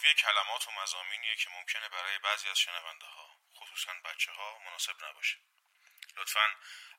حاوی 0.00 0.14
کلمات 0.14 0.68
و 0.68 0.70
مزامینیه 0.82 1.36
که 1.36 1.50
ممکنه 1.50 1.88
برای 1.88 2.18
بعضی 2.18 2.48
از 2.48 2.58
شنونده 2.58 3.06
ها 3.06 3.36
خصوصا 3.56 3.92
بچه 4.04 4.32
ها 4.32 4.58
مناسب 4.58 5.04
نباشه. 5.08 5.36
لطفا 6.16 6.46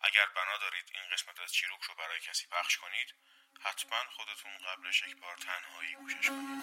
اگر 0.02 0.26
بنا 0.26 0.58
دارید 0.58 0.92
این 0.94 1.10
قسمت 1.14 1.40
از 1.40 1.54
چیروک 1.54 1.82
رو 1.84 1.96
برای 1.96 2.20
کسی 2.20 2.48
پخش 2.48 2.78
کنید 2.78 3.16
حتما 3.62 4.04
خودتون 4.16 4.58
قبلش 4.58 5.04
یک 5.04 5.16
بار 5.18 5.38
تنهایی 5.38 5.96
گوشش 5.96 6.30
کنید. 6.30 6.62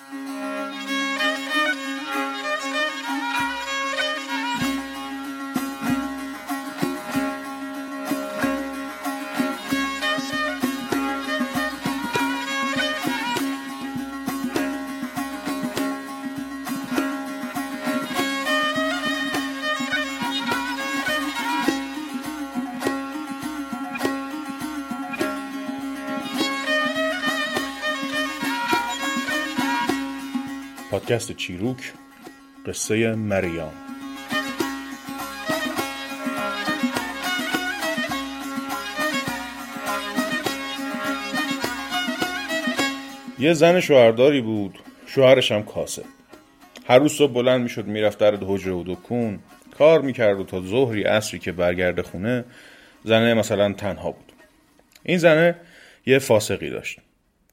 پادکست 31.08 31.32
چیروک 31.32 31.92
قصه 32.66 33.14
مریام 33.14 33.72
یه 43.38 43.52
زن 43.52 43.80
شوهرداری 43.80 44.40
بود 44.40 44.78
شوهرش 45.06 45.52
هم 45.52 45.62
کاسه 45.62 46.02
هر 46.88 46.98
روز 46.98 47.12
صبح 47.12 47.32
بلند 47.32 47.60
می‌شد 47.60 47.86
می‌رفت 47.86 48.18
در 48.18 48.34
حجره 48.34 48.72
و 48.72 48.84
دکون. 48.86 49.38
کار 49.78 50.00
می‌کرد 50.00 50.40
و 50.40 50.44
تا 50.44 50.60
ظهری 50.60 51.02
عصری 51.02 51.38
که 51.38 51.52
برگرده 51.52 52.02
خونه 52.02 52.44
زنه 53.04 53.34
مثلا 53.34 53.72
تنها 53.72 54.10
بود. 54.10 54.32
این 55.02 55.18
زنه 55.18 55.56
یه 56.06 56.18
فاسقی 56.18 56.70
داشت. 56.70 56.98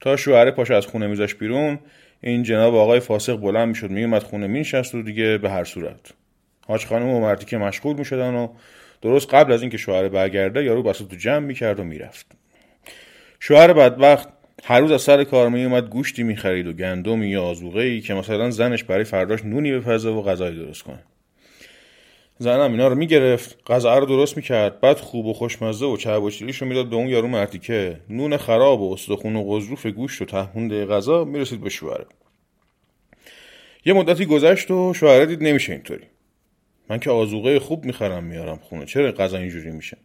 تا 0.01 0.15
شوهر 0.15 0.51
پاش 0.51 0.71
از 0.71 0.85
خونه 0.85 1.07
میذاش 1.07 1.35
بیرون 1.35 1.79
این 2.25 2.43
جناب 2.43 2.75
آقای 2.75 2.99
فاسق 2.99 3.35
بلند 3.35 3.67
می‌شد 3.67 3.89
میومد 3.89 4.23
خونه 4.23 4.47
مینشست 4.47 4.95
و 4.95 5.01
دیگه 5.01 5.37
به 5.37 5.49
هر 5.49 5.63
صورت. 5.63 6.13
حاج 6.67 6.85
خانم 6.85 7.09
و 7.09 7.19
مردی 7.19 7.45
که 7.45 7.57
مشغول 7.57 7.95
می‌شدن 7.95 8.33
و 8.33 8.47
درست 9.01 9.33
قبل 9.33 9.51
از 9.51 9.61
اینکه 9.61 9.77
شوهر 9.77 10.09
برگرده 10.09 10.63
یارو 10.63 10.83
بساط 10.83 11.07
تو 11.07 11.15
جمع 11.15 11.45
می‌کرد 11.45 11.79
و 11.79 11.83
می‌رفت. 11.83 12.25
شوهر 13.39 13.73
بدبخت 13.73 14.29
هر 14.63 14.79
روز 14.79 14.91
از 14.91 15.01
سر 15.01 15.23
کار 15.23 15.49
میومد 15.49 15.89
گوشتی 15.89 16.23
می‌خرید 16.23 16.67
و 16.67 16.73
گندمی 16.73 17.27
یا 17.27 17.43
آزوغه 17.43 17.81
ای 17.81 18.01
که 18.01 18.13
مثلا 18.13 18.51
زنش 18.51 18.83
برای 18.83 19.03
فرداش 19.03 19.45
نونی 19.45 19.71
بپزه 19.71 20.09
و 20.09 20.21
غذایی 20.21 20.55
درست 20.55 20.83
کنه. 20.83 21.03
زنم 22.37 22.71
اینا 22.71 22.87
رو 22.87 22.95
می‌گرفت 22.95 23.57
غذا 23.67 23.97
رو 23.97 24.05
درست 24.05 24.37
می‌کرد 24.37 24.79
بعد 24.79 24.97
خوب 24.97 25.25
و 25.25 25.33
خوشمزه 25.33 25.85
و 25.85 25.97
چرب 25.97 26.23
و 26.23 26.29
رو 26.59 26.67
می‌داد 26.67 26.89
به 26.89 26.95
اون 26.95 27.07
یارو 27.07 27.27
مرتیکه 27.27 27.99
نون 28.09 28.37
خراب 28.37 28.81
و 28.81 28.93
استخون 28.93 29.35
و 29.35 29.55
قضروف 29.55 29.85
گوشت 29.85 30.21
و 30.21 30.25
تهمونده 30.25 30.85
غذا 30.85 31.25
می‌رسید 31.25 31.61
به 31.61 31.69
شوهره 31.69 32.05
یه 33.85 33.93
مدتی 33.93 34.25
گذشت 34.25 34.71
و 34.71 34.93
شوهره 34.93 35.25
دید 35.25 35.43
نمیشه 35.43 35.73
اینطوری. 35.73 36.03
من 36.89 36.99
که 36.99 37.09
آزوقه 37.09 37.59
خوب 37.59 37.85
می‌خرم 37.85 38.23
میارم 38.23 38.57
خونه. 38.57 38.85
چرا 38.85 39.11
غذا 39.11 39.37
اینجوری 39.37 39.71
میشه؟ 39.71 39.97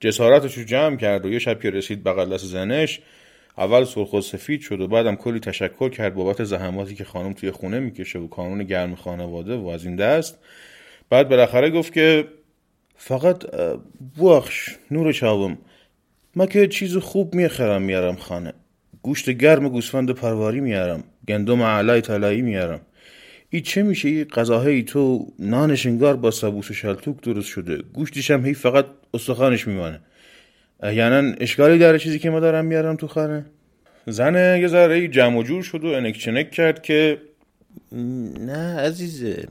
جسارتش 0.00 0.58
رو 0.58 0.64
جمع 0.64 0.96
کرد 0.96 1.26
و 1.26 1.32
یه 1.32 1.38
شب 1.38 1.60
که 1.60 1.70
رسید 1.70 2.04
بغل 2.04 2.34
دست 2.34 2.44
زنش 2.44 3.00
اول 3.58 3.84
سرخ 3.84 4.12
و 4.12 4.20
سفید 4.20 4.60
شد 4.60 4.80
و 4.80 4.86
بعدم 4.88 5.16
کلی 5.16 5.40
تشکر 5.40 5.88
کرد 5.88 6.14
بابت 6.14 6.44
زحماتی 6.44 6.94
که 6.94 7.04
خانم 7.04 7.32
توی 7.32 7.50
خونه 7.50 7.80
می‌کشه 7.80 8.18
و 8.18 8.28
کانون 8.28 8.64
گرم 8.64 8.94
خانواده 8.94 9.56
و 9.56 9.66
از 9.66 9.84
این 9.84 9.96
دست. 9.96 10.38
بعد 11.10 11.28
بالاخره 11.28 11.70
گفت 11.70 11.92
که 11.92 12.24
فقط 12.96 13.44
بخش 14.22 14.76
نور 14.90 15.12
چاوم. 15.12 15.58
من 16.36 16.46
که 16.46 16.68
چیز 16.68 16.96
خوب 16.96 17.34
می‌خرم 17.34 17.82
میارم 17.82 18.16
خانه. 18.16 18.52
گوشت 19.02 19.30
گرم 19.30 19.68
گوسفند 19.68 20.10
پرواری 20.10 20.60
میارم. 20.60 21.04
گندم 21.28 21.62
علای 21.62 22.00
طلایی 22.00 22.42
میارم. 22.42 22.80
ای 23.50 23.60
چه 23.60 23.82
میشه 23.82 24.08
ای 24.08 24.24
غذاهای 24.24 24.82
تو 24.82 25.32
نانش 25.38 25.86
انگار 25.86 26.16
با 26.16 26.30
سبوس 26.30 26.70
و 26.70 26.74
شلتوک 26.74 27.20
درست 27.20 27.48
شده؟ 27.48 27.82
گوشتش 27.92 28.30
هم 28.30 28.46
هی 28.46 28.54
فقط 28.54 28.86
استخوانش 29.14 29.66
میمانه. 29.66 30.00
احیانا 30.80 31.34
اشکالی 31.40 31.78
داره 31.78 31.98
چیزی 31.98 32.18
که 32.18 32.30
ما 32.30 32.40
دارم 32.40 32.64
میارم 32.64 32.96
تو 32.96 33.06
خانه. 33.06 33.44
زنه 34.06 34.58
یه 34.60 34.68
ذره 34.68 35.08
جمع 35.08 35.38
و 35.38 35.42
جور 35.42 35.62
شد 35.62 35.84
و 35.84 35.86
انک 35.86 36.18
چنک 36.18 36.50
کرد 36.50 36.82
که 36.82 37.22
نه 38.40 38.76
عزیزه. 38.80 39.48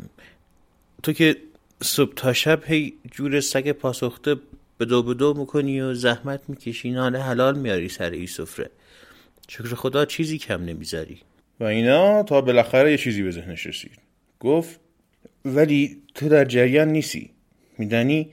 تو 1.03 1.13
که 1.13 1.35
صبح 1.83 2.13
تا 2.15 2.33
شب 2.33 2.63
هی 2.65 2.93
جور 3.11 3.39
سگ 3.39 3.71
پاسخته 3.71 4.35
به 4.77 4.85
دو 4.85 5.33
می‌کنی 5.33 5.81
و 5.81 5.93
زحمت 5.93 6.41
می‌کشی 6.47 6.91
نان 6.91 7.15
حلال 7.15 7.57
میاری 7.59 7.89
سر 7.89 8.09
این 8.09 8.27
سفره. 8.27 8.69
شکر 9.47 9.75
خدا 9.75 10.05
چیزی 10.05 10.37
کم 10.37 10.63
نمی‌ذاری. 10.63 11.17
و 11.59 11.63
اینا 11.63 12.23
تا 12.23 12.41
بالاخره 12.41 12.91
یه 12.91 12.97
چیزی 12.97 13.23
به 13.23 13.31
ذهنش 13.31 13.67
رسید. 13.67 13.99
گفت 14.39 14.79
ولی 15.45 16.01
تو 16.15 16.29
در 16.29 16.45
جریان 16.45 16.87
نیستی. 16.87 17.29
میدانی؟ 17.77 18.31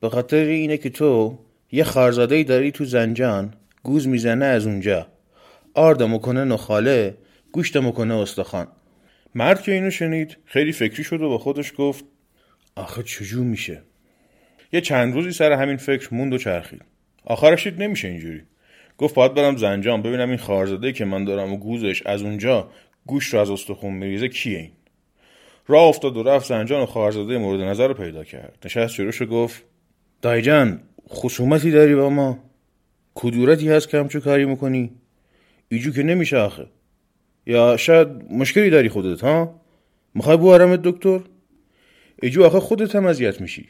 به 0.00 0.08
خاطر 0.10 0.44
اینه 0.44 0.76
که 0.76 0.90
تو 0.90 1.38
یه 1.72 1.84
خارزاده 1.84 2.42
داری 2.42 2.72
تو 2.72 2.84
زنجان 2.84 3.54
گوز 3.82 4.08
می‌زنه 4.08 4.44
از 4.44 4.66
اونجا. 4.66 5.06
آرد 5.74 6.02
مکنه 6.02 6.44
نخاله 6.44 7.16
گوشت 7.52 7.76
مکنه 7.76 8.14
استخوان. 8.14 8.66
مرد 9.34 9.62
که 9.62 9.72
اینو 9.72 9.90
شنید 9.90 10.36
خیلی 10.44 10.72
فکری 10.72 11.04
شد 11.04 11.22
و 11.22 11.28
با 11.28 11.38
خودش 11.38 11.72
گفت 11.76 12.04
آخه 12.76 13.02
چجور 13.02 13.44
میشه؟ 13.44 13.82
یه 14.72 14.80
چند 14.80 15.14
روزی 15.14 15.32
سر 15.32 15.52
همین 15.52 15.76
فکر 15.76 16.14
موند 16.14 16.32
و 16.32 16.38
چرخید. 16.38 16.82
آخرش 17.24 17.66
دید 17.66 17.82
نمیشه 17.82 18.08
اینجوری. 18.08 18.42
گفت 18.98 19.14
باید 19.14 19.34
برم 19.34 19.56
زنجان 19.56 20.02
ببینم 20.02 20.28
این 20.28 20.38
خارزاده 20.38 20.92
که 20.92 21.04
من 21.04 21.24
دارم 21.24 21.52
و 21.52 21.56
گوزش 21.56 22.02
از 22.06 22.22
اونجا 22.22 22.68
گوشت 23.06 23.34
رو 23.34 23.40
از 23.40 23.50
استخون 23.50 23.94
میریزه 23.94 24.28
کیه 24.28 24.58
این؟ 24.58 24.70
راه 25.66 25.82
افتاد 25.82 26.16
و 26.16 26.22
رفت 26.22 26.46
زنجان 26.46 26.82
و 26.82 26.86
خارزاده 26.86 27.38
مورد 27.38 27.60
نظر 27.60 27.88
رو 27.88 27.94
پیدا 27.94 28.24
کرد. 28.24 28.58
نشست 28.64 28.94
جلوش 28.94 29.22
و 29.22 29.26
گفت 29.26 29.62
دایجان 30.22 30.80
خصومتی 31.08 31.70
داری 31.70 31.94
با 31.94 32.10
ما؟ 32.10 32.38
کدورتی 33.14 33.68
هست 33.68 33.88
که 33.88 33.98
همچو 33.98 34.20
کاری 34.20 34.44
می‌کنی؟ 34.44 34.90
ایجو 35.68 35.92
که 35.92 36.02
نمیشه 36.02 36.36
آخه. 36.36 36.66
یا 37.46 37.76
شاید 37.76 38.08
مشکلی 38.30 38.70
داری 38.70 38.88
خودت 38.88 39.20
ها؟ 39.20 39.60
می‌خوای 40.14 40.36
بوارمت 40.36 40.82
دکتر؟ 40.82 41.20
ایجو 42.22 42.44
آخه 42.44 42.60
خودت 42.60 42.96
هم 42.96 43.06
اذیت 43.06 43.40
میشی. 43.40 43.68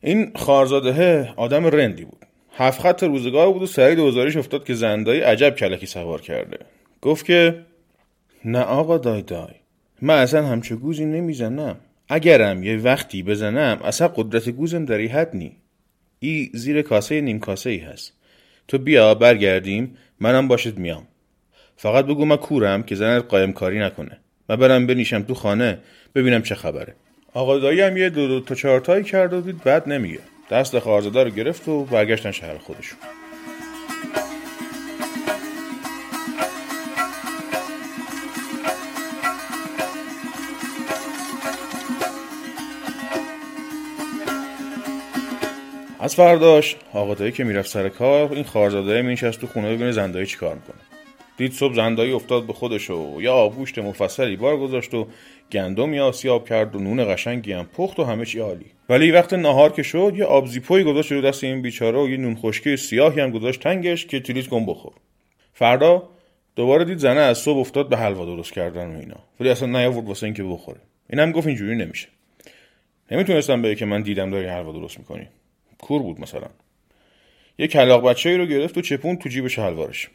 این 0.00 0.32
خارزاده 0.36 1.28
آدم 1.36 1.66
رندی 1.66 2.04
بود. 2.04 2.26
هفت 2.56 2.80
خط 2.80 3.02
روزگار 3.02 3.52
بود 3.52 3.62
و 3.62 3.66
سری 3.66 3.94
دوزاریش 3.94 4.36
افتاد 4.36 4.64
که 4.64 4.74
زندایی 4.74 5.20
عجب 5.20 5.54
کلکی 5.54 5.86
سوار 5.86 6.20
کرده. 6.20 6.58
گفت 7.00 7.26
که 7.26 7.58
نه 8.44 8.60
آقا 8.60 8.98
دای 8.98 9.22
دای 9.22 9.54
من 10.02 10.18
اصلا 10.18 10.46
همچه 10.46 10.76
گوزی 10.76 11.04
نمی‌زنم. 11.04 11.76
اگرم 12.08 12.62
یه 12.62 12.76
وقتی 12.76 13.22
بزنم 13.22 13.80
اصلا 13.84 14.08
قدرت 14.08 14.48
گوزم 14.48 14.84
در 14.84 15.00
حد 15.00 15.36
نی. 15.36 15.56
ای 16.18 16.50
زیر 16.54 16.82
کاسه 16.82 17.20
نیم 17.20 17.38
کاسه 17.38 17.70
ای 17.70 17.78
هست. 17.78 18.12
تو 18.68 18.78
بیا 18.78 19.14
برگردیم 19.14 19.96
منم 20.20 20.48
باشد 20.48 20.78
میام. 20.78 21.08
فقط 21.76 22.06
بگو 22.06 22.24
من 22.24 22.36
کورم 22.36 22.82
که 22.82 22.94
زنت 22.94 23.24
قایم 23.28 23.52
کاری 23.52 23.78
نکنه. 23.78 24.18
من 24.48 24.56
برم 24.56 24.86
بنیشم 24.86 25.22
تو 25.22 25.34
خانه 25.34 25.78
ببینم 26.14 26.42
چه 26.42 26.54
خبره. 26.54 26.94
آقا 27.34 27.58
دایی 27.58 27.80
هم 27.80 27.96
یه 27.96 28.10
دو, 28.10 28.28
دو 28.28 28.40
تا 28.40 28.54
چهارتایی 28.54 29.04
کرد 29.04 29.32
و 29.32 29.40
دید 29.40 29.64
بد 29.64 29.88
نمیگه. 29.88 30.20
دست 30.52 30.78
خارزاده 30.78 31.24
رو 31.24 31.30
گرفت 31.30 31.68
و 31.68 31.84
برگشتن 31.84 32.30
شهر 32.30 32.58
خودشون. 32.58 32.98
از 46.00 46.14
فرداش 46.14 46.76
آقا 46.92 47.14
دایی 47.14 47.32
که 47.32 47.44
می‌رفت 47.44 47.70
سر 47.70 47.88
کار 47.88 48.32
این 48.32 48.44
خارزاده 48.44 49.02
مینشست 49.02 49.40
تو 49.40 49.46
خونه 49.46 49.74
ببینه 49.74 49.92
زندایی 49.92 50.26
چی 50.26 50.36
کار 50.36 50.54
می‌کنه. 50.54 50.91
دید 51.42 51.52
صبح 51.52 51.74
زندایی 51.74 52.12
افتاد 52.12 52.46
به 52.46 52.52
خودش 52.52 52.90
و 52.90 53.18
یا 53.20 53.34
آبگوشت 53.34 53.78
مفصلی 53.78 54.36
بار 54.36 54.56
گذاشت 54.56 54.94
و 54.94 55.06
گندم 55.52 55.94
یا 55.94 56.12
سیاب 56.12 56.48
کرد 56.48 56.76
و 56.76 56.78
نون 56.78 57.14
قشنگی 57.14 57.52
هم 57.52 57.66
پخت 57.76 57.98
و 57.98 58.04
همه 58.04 58.24
چی 58.24 58.38
عالی. 58.38 58.66
ولی 58.88 59.10
وقت 59.10 59.32
نهار 59.32 59.72
که 59.72 59.82
شد 59.82 60.12
یه 60.16 60.24
آبزیپوی 60.24 60.84
گذاشت 60.84 61.12
رو 61.12 61.20
دست 61.20 61.44
این 61.44 61.62
بیچاره 61.62 61.98
و 61.98 62.08
یه 62.08 62.16
نون 62.16 62.36
خشکی 62.36 62.76
سیاهی 62.76 63.20
هم 63.20 63.30
گذاشت 63.30 63.60
تنگش 63.60 64.06
که 64.06 64.20
تریت 64.20 64.46
کن 64.46 64.66
بخور. 64.66 64.92
فردا 65.52 66.08
دوباره 66.56 66.84
دید 66.84 66.98
زنه 66.98 67.20
از 67.20 67.38
صبح 67.38 67.58
افتاد 67.58 67.88
به 67.88 67.96
حلوا 67.96 68.24
درست 68.24 68.52
کردن 68.52 68.96
و 68.96 68.98
اینا. 68.98 69.18
ولی 69.40 69.48
اصلا 69.48 69.68
نیاورد 69.68 70.08
واسه 70.08 70.24
اینکه 70.24 70.42
بخوره. 70.44 70.80
اینم 71.10 71.32
گفت 71.32 71.46
اینجوری 71.46 71.76
نمیشه. 71.76 72.08
نمی‌تونستم 73.10 73.62
بگه 73.62 73.74
که 73.74 73.84
من 73.86 74.02
دیدم 74.02 74.30
داری 74.30 74.46
حلوا 74.46 74.72
درست 74.72 74.98
می‌کنی. 74.98 75.28
کور 75.78 76.02
بود 76.02 76.20
مثلا. 76.20 76.48
یه 77.58 77.66
کلاق 77.68 78.08
بچه 78.08 78.36
رو 78.36 78.46
گرفت 78.46 78.78
و 78.78 78.80
چپون 78.80 79.16
تو 79.16 79.28
جیبش 79.28 79.58
حلوارش. 79.58 80.08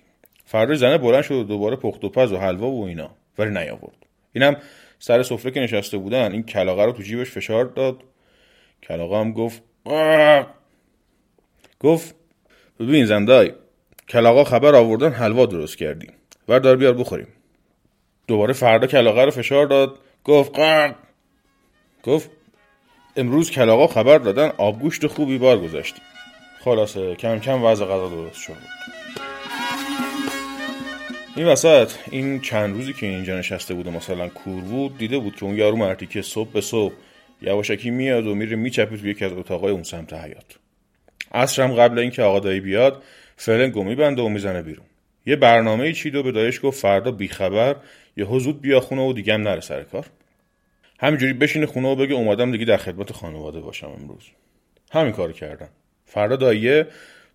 فردا 0.47 0.75
زنه 0.75 0.97
بلند 0.97 1.23
شد 1.23 1.33
و 1.33 1.43
دوباره 1.43 1.75
پخت 1.75 2.03
و 2.03 2.09
پز 2.09 2.31
و 2.31 2.37
حلوا 2.37 2.67
و 2.67 2.85
اینا. 2.85 3.09
ولی 3.37 3.49
نیاورد. 3.49 3.95
اینم 4.33 4.57
سر 4.99 5.23
سفره 5.23 5.51
که 5.51 5.59
نشسته 5.59 5.97
بودن 5.97 6.31
این 6.31 6.43
کلاقه 6.43 6.85
رو 6.85 6.91
تو 6.91 7.03
جیبش 7.03 7.31
فشار 7.31 7.65
داد. 7.65 8.03
کلاقه 8.83 9.17
هم 9.17 9.31
گفت 9.31 9.61
آه. 9.85 10.47
گفت 11.79 12.15
ببین 12.79 13.05
زندای 13.05 13.53
کلاقا 14.09 14.43
خبر 14.43 14.75
آوردن 14.75 15.11
حلوا 15.11 15.45
درست 15.45 15.77
کردیم. 15.77 16.13
وردار 16.47 16.75
بیار 16.75 16.93
بخوریم. 16.93 17.27
دوباره 18.27 18.53
فردا 18.53 18.87
کلاقه 18.87 19.25
رو 19.25 19.31
فشار 19.31 19.65
داد. 19.65 19.99
گفت 20.23 20.55
قرق 20.55 20.95
گفت 22.03 22.29
امروز 23.15 23.51
کلاقا 23.51 23.87
خبر 23.87 24.17
دادن 24.17 24.51
آبگوشت 24.57 25.07
خوبی 25.07 25.37
بار 25.37 25.59
گذاشتیم. 25.59 26.03
خلاصه 26.59 27.15
کم 27.15 27.39
کم 27.39 27.63
وضع 27.63 27.85
غذا 27.85 28.09
درست 28.09 28.41
شد. 28.41 28.53
این 31.37 31.47
وسط 31.47 31.91
این 32.11 32.41
چند 32.41 32.75
روزی 32.75 32.93
که 32.93 33.05
اینجا 33.05 33.39
نشسته 33.39 33.73
بود 33.73 33.87
مثلا 33.87 34.27
کور 34.27 34.61
بود 34.61 34.97
دیده 34.97 35.17
بود 35.17 35.35
که 35.35 35.43
اون 35.43 35.55
یارو 35.55 35.75
مرتی 35.77 36.05
که 36.05 36.21
صبح 36.21 36.51
به 36.51 36.61
صبح 36.61 36.93
یواشکی 37.41 37.89
میاد 37.89 38.27
و 38.27 38.35
میره 38.35 38.55
میچپه 38.55 38.97
توی 38.97 39.09
یکی 39.09 39.25
از 39.25 39.31
اتاقای 39.33 39.71
اون 39.71 39.83
سمت 39.83 40.13
حیات 40.13 40.55
عصرم 41.33 41.73
قبل 41.73 41.99
اینکه 41.99 42.21
آقا 42.21 42.39
دایی 42.39 42.59
بیاد 42.59 43.03
فرنگو 43.35 43.83
میبنده 43.83 44.21
و 44.21 44.29
می‌زنه 44.29 44.61
بیرون. 44.61 44.85
یه 45.25 45.35
برنامه 45.35 45.93
چید 45.93 46.15
و 46.15 46.23
به 46.23 46.31
دایش 46.31 46.59
گفت 46.63 46.81
فردا 46.81 47.11
بیخبر 47.11 47.75
یه 48.17 48.25
حضود 48.25 48.61
بیا 48.61 48.79
خونه 48.79 49.01
و 49.01 49.13
دیگه 49.13 49.33
هم 49.33 49.41
نره 49.41 49.61
سر 49.61 49.83
کار. 49.83 50.05
همینجوری 50.99 51.33
بشینه 51.33 51.65
خونه 51.65 51.87
و 51.87 51.95
بگه 51.95 52.13
اومدم 52.13 52.51
دیگه 52.51 52.65
در 52.65 52.77
خدمت 52.77 53.11
خانواده 53.11 53.61
باشم 53.61 53.87
امروز. 53.87 54.23
همین 54.91 55.11
کار 55.11 55.31
کردن. 55.31 55.69
فردا 56.05 56.35
داییه 56.35 56.87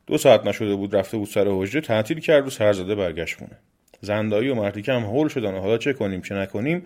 دو 0.07 0.19
ساعت 0.19 0.47
نشده 0.47 0.75
بود 0.75 0.97
رفته 0.97 1.17
بود 1.17 1.29
سر 1.29 1.47
حجره 1.49 1.81
تعطیل 1.81 2.21
کرد 2.21 2.47
و 2.47 2.51
سرزده 2.51 2.95
برگشت 2.95 3.39
خونه. 3.39 3.59
زندایی 4.05 4.49
و 4.49 4.55
مرتیکه 4.55 4.93
هم 4.93 5.03
هول 5.03 5.29
شدن 5.29 5.55
و 5.55 5.61
حالا 5.61 5.79
چه 5.79 5.93
کنیم 5.93 6.23
چه 6.23 6.35
نکنیم 6.35 6.85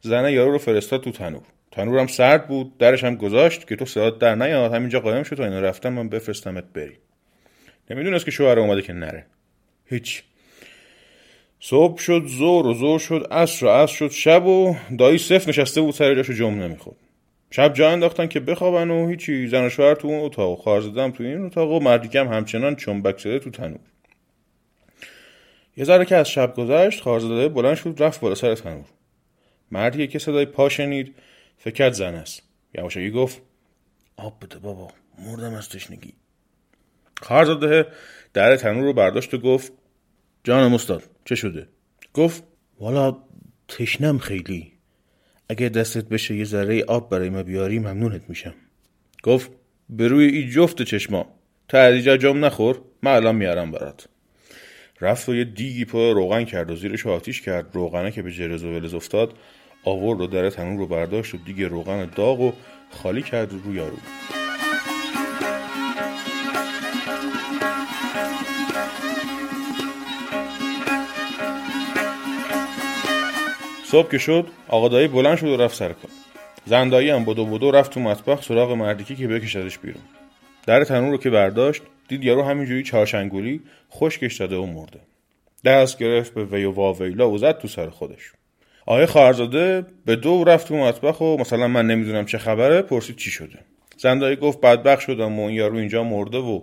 زنه 0.00 0.32
یارو 0.32 0.52
رو 0.52 0.58
فرستاد 0.58 1.02
تو 1.02 1.10
تنور. 1.10 1.42
تنورم 1.70 2.06
سرد 2.06 2.48
بود 2.48 2.78
درش 2.78 3.04
هم 3.04 3.16
گذاشت 3.16 3.68
که 3.68 3.76
تو 3.76 3.84
صدات 3.84 4.18
در 4.18 4.34
نیاد 4.34 4.74
همینجا 4.74 5.00
قایم 5.00 5.22
شد 5.22 5.40
و 5.40 5.42
اینا 5.42 5.60
رفتم 5.60 5.92
من 5.92 6.08
بفرستمت 6.08 6.64
بری 6.74 6.96
نمی‌دونست 7.90 8.24
که 8.24 8.30
شوهر 8.30 8.58
اومده 8.58 8.82
که 8.82 8.92
نره. 8.92 9.26
هیچ. 9.86 10.22
صبح 11.60 11.98
شد 11.98 12.24
زور 12.26 12.66
و 12.66 12.74
زور 12.74 12.98
شد 12.98 13.26
عصر 13.30 13.66
و 13.66 13.68
عصر 13.68 13.94
شد 13.94 14.10
شب 14.10 14.46
و 14.46 14.76
دایی 14.98 15.18
صفر 15.18 15.48
نشسته 15.48 15.80
بود 15.80 15.94
سر 15.94 16.14
جاشو 16.14 16.32
جمع 16.32 16.66
نمی‌خورد. 16.66 16.96
شب 17.50 17.74
جا 17.74 17.90
انداختن 17.90 18.26
که 18.26 18.40
بخوابن 18.40 18.90
و 18.90 19.08
هیچی 19.08 19.46
زن 19.46 19.66
و 19.66 19.68
شوهر 19.68 19.94
تو 19.94 20.08
اون 20.08 20.20
اتاق 20.20 20.50
و 20.50 20.56
خواهر 20.56 20.80
زدم 20.80 21.10
تو 21.10 21.22
این 21.24 21.46
اتاق 21.46 21.70
و 21.70 21.80
مردیکم 21.80 22.28
همچنان 22.28 22.76
چنبک 22.76 23.18
شده 23.18 23.38
تو 23.38 23.50
تنور. 23.50 23.80
یه 25.76 25.84
ذره 25.84 26.04
که 26.04 26.16
از 26.16 26.28
شب 26.28 26.54
گذشت 26.56 27.02
خارزاده 27.02 27.48
بلند 27.48 27.74
شد 27.74 27.94
رفت 27.98 28.20
بالا 28.20 28.34
سر 28.34 28.54
تنور 28.54 28.84
مردی 29.70 30.06
که 30.06 30.18
صدای 30.18 30.46
پا 30.46 30.68
شنید 30.68 31.14
فکر 31.58 31.90
زن 31.90 32.14
است. 32.14 32.42
یواشکی 32.74 33.10
گفت 33.10 33.42
آب 34.16 34.44
بده 34.44 34.58
بابا 34.58 34.88
مردم 35.18 35.54
از 35.54 35.68
تشنگی. 35.68 36.14
خارزاده 37.22 37.86
در 38.32 38.56
تنور 38.56 38.84
رو 38.84 38.92
برداشت 38.92 39.34
و 39.34 39.38
گفت 39.38 39.72
جانم 40.44 40.74
استاد 40.74 41.02
چه 41.24 41.34
شده؟ 41.34 41.68
گفت 42.14 42.42
والا 42.80 43.16
تشنم 43.68 44.18
خیلی. 44.18 44.72
اگه 45.48 45.68
دستت 45.68 46.04
بشه 46.04 46.36
یه 46.36 46.44
ذره 46.44 46.84
آب 46.84 47.10
برای 47.10 47.30
ما 47.30 47.42
بیاری 47.42 47.78
ممنونت 47.78 48.22
میشم. 48.28 48.54
گفت 49.22 49.50
به 49.90 50.08
روی 50.08 50.26
ای 50.26 50.50
جفت 50.50 50.82
چشما. 50.82 51.26
تا 51.68 51.78
از 51.78 51.94
جام 51.94 52.44
نخور 52.44 52.80
من 53.02 53.14
الان 53.14 53.34
میارم 53.34 53.70
برات. 53.70 54.08
رفت 55.02 55.28
و 55.28 55.34
یه 55.34 55.44
دیگی 55.44 55.84
پر 55.84 56.14
روغن 56.14 56.44
کرد 56.44 56.70
و 56.70 56.76
زیرش 56.76 57.06
آتیش 57.06 57.40
کرد. 57.40 57.66
روغنه 57.72 58.10
که 58.10 58.22
به 58.22 58.32
جرز 58.32 58.64
و 58.64 58.68
ولز 58.68 58.94
افتاد 58.94 59.32
آورد 59.84 60.20
و 60.20 60.26
در 60.26 60.50
تنور 60.50 60.78
رو 60.78 60.86
برداشت 60.86 61.34
و 61.34 61.38
دیگه 61.38 61.68
روغن 61.68 62.10
داغ 62.16 62.40
و 62.40 62.52
خالی 62.90 63.22
کرد 63.22 63.52
روی 63.52 63.76
یارو 63.76 63.96
صبح 73.84 74.10
که 74.10 74.18
شد 74.18 74.46
آقا 74.68 74.88
دایی 74.88 75.08
بلند 75.08 75.38
شد 75.38 75.46
و 75.46 75.56
رفت 75.56 75.76
سر 75.76 75.88
کار. 75.88 76.10
زندایی 76.66 77.10
هم 77.10 77.24
بدو 77.24 77.46
بدو 77.46 77.70
رفت 77.70 77.90
تو 77.90 78.00
مطبخ 78.00 78.42
سراغ 78.42 78.72
مردیکی 78.72 79.16
که 79.16 79.28
بکشدش 79.28 79.78
بیرون. 79.78 80.02
در 80.66 80.84
تنور 80.84 81.10
رو 81.10 81.16
که 81.16 81.30
برداشت 81.30 81.82
دید 82.12 82.24
یارو 82.24 82.42
همینجوری 82.42 82.82
چهارشنگولی 82.82 83.60
خشکش 83.92 84.36
داده 84.36 84.56
و 84.56 84.66
مرده. 84.66 85.00
دست 85.64 85.98
گرفت 85.98 86.34
به 86.34 86.44
وی 86.44 86.64
و 86.64 86.70
واویلا 86.70 87.30
و 87.30 87.38
زد 87.38 87.58
تو 87.58 87.68
سر 87.68 87.88
خودش. 87.90 88.32
آقای 88.86 89.06
خواهرزاده 89.06 89.86
به 90.06 90.16
دو 90.16 90.44
رفت 90.44 90.68
تو 90.68 90.76
مطبخ 90.76 91.20
و 91.20 91.36
مثلا 91.36 91.68
من 91.68 91.86
نمی‌دونم 91.86 92.26
چه 92.26 92.38
خبره 92.38 92.82
پرسید 92.82 93.16
چی 93.16 93.30
شده. 93.30 93.58
زندایی 93.96 94.36
گفت 94.36 94.60
بدبخ 94.60 95.00
شدم 95.00 95.38
و 95.38 95.42
این 95.42 95.56
یارو 95.56 95.76
اینجا 95.76 96.04
مرده 96.04 96.38
و 96.38 96.62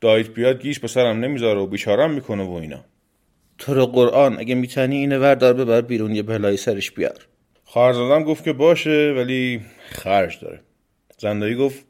دایت 0.00 0.28
بیاد 0.28 0.62
گیش 0.62 0.80
به 0.80 0.88
سرم 0.88 1.20
نمی‌ذاره 1.20 1.60
و 1.60 1.66
بیچارم 1.66 2.10
می‌کنه 2.10 2.42
و 2.42 2.52
اینا. 2.52 2.84
تو 3.58 3.74
رو 3.74 3.86
قرآن 3.86 4.38
اگه 4.38 4.54
می‌تونی 4.54 4.96
اینو 4.96 5.18
وردار 5.18 5.52
ببر 5.52 5.80
بیرون 5.80 6.14
یه 6.14 6.22
بلای 6.22 6.56
سرش 6.56 6.90
بیار. 6.90 7.26
خواهرزادم 7.64 8.24
گفت 8.24 8.44
که 8.44 8.52
باشه 8.52 9.14
ولی 9.16 9.60
خرج 9.90 10.40
داره. 10.40 10.60
زندایی 11.18 11.54
گفت 11.54 11.86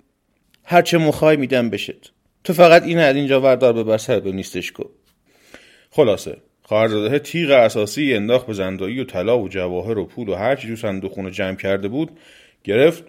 هرچه 0.65 0.99
مخوای 0.99 1.37
میدم 1.37 1.71
بشت 1.71 2.14
تو 2.45 2.53
فقط 2.53 2.83
این 2.83 2.99
از 2.99 3.17
اینجا 3.17 3.41
وردار 3.41 3.73
ببر 3.73 3.99
سر 3.99 4.21
به 4.21 4.33
نیستش 4.33 4.73
کن. 4.73 4.91
خلاصه 5.91 6.37
خواهرزاده 6.63 7.19
تیغ 7.19 7.51
اساسی 7.51 8.15
انداخت 8.15 8.47
به 8.47 8.53
زندایی 8.53 9.01
و 9.01 9.05
طلا 9.05 9.39
و 9.39 9.49
جواهر 9.49 9.99
و 9.99 10.05
پول 10.05 10.29
و 10.29 10.35
هر 10.35 10.57
چی 10.57 10.69
تو 10.69 10.77
صندوق 10.77 11.31
جمع 11.31 11.57
کرده 11.57 11.89
بود 11.89 12.11
گرفت 12.65 13.05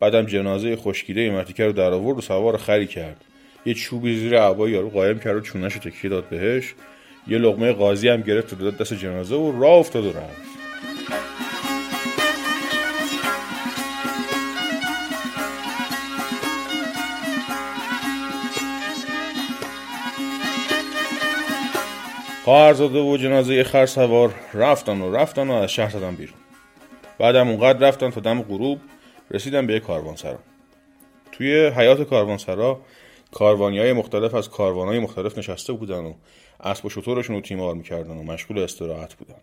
بعدم 0.00 0.26
جنازه 0.26 0.76
خشکیده 0.76 1.30
مرتیکه 1.30 1.64
رو 1.64 1.72
در 1.72 1.92
آورد 1.92 2.18
و 2.18 2.20
سوار 2.20 2.56
خری 2.56 2.86
کرد. 2.86 3.24
یه 3.66 3.74
چوبی 3.74 4.16
زیر 4.16 4.40
عبای 4.40 4.72
یارو 4.72 4.90
قایم 4.90 5.18
کرد 5.18 5.36
و 5.36 5.40
چونش 5.40 5.72
رو 5.72 5.80
تکیه 5.80 6.10
داد 6.10 6.28
بهش. 6.28 6.74
یه 7.28 7.38
لغمه 7.38 7.72
قاضی 7.72 8.08
هم 8.08 8.20
گرفت 8.20 8.52
و 8.52 8.56
داد 8.56 8.76
دست 8.76 8.94
جنازه 8.94 9.34
و 9.34 9.60
راه 9.62 9.74
افتاد 9.78 10.04
و 10.04 10.08
رفت. 10.08 10.46
خواهرزاده 22.46 22.98
و 22.98 23.16
جنازه 23.16 23.64
خر 23.64 23.86
سوار 23.86 24.34
رفتن 24.54 25.00
و 25.00 25.16
رفتن 25.16 25.48
و 25.48 25.52
از 25.52 25.72
شهر 25.72 25.92
دادن 25.92 26.14
بیرون. 26.14 26.38
بعدم 27.18 27.48
اونقدر 27.48 27.88
رفتن 27.88 28.10
تا 28.10 28.20
دم 28.20 28.42
غروب 28.42 28.80
رسیدن 29.30 29.66
به 29.66 29.74
یک 29.74 29.82
کاروانسرا. 29.82 30.38
توی 31.32 31.66
حیات 31.66 32.02
کاروانسرا 32.02 32.80
کاروانی 33.32 33.78
های 33.78 33.92
مختلف 33.92 34.34
از 34.34 34.50
کاروان 34.50 34.88
های 34.88 34.98
مختلف 34.98 35.38
نشسته 35.38 35.72
بودن 35.72 36.04
و 36.04 36.14
اسب 36.60 36.86
و 36.86 36.88
شطورشون 36.88 37.36
رو 37.36 37.42
تیمار 37.42 37.74
می‌کردن 37.74 38.16
و 38.16 38.22
مشغول 38.22 38.58
استراحت 38.58 39.14
بودن. 39.14 39.40